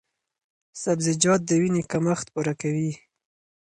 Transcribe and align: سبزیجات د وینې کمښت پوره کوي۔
سبزیجات 0.83 1.41
د 1.45 1.51
وینې 1.61 1.83
کمښت 1.91 2.27
پوره 2.33 2.53
کوي۔ 2.61 2.91